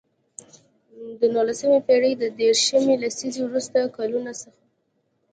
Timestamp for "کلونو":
3.97-4.31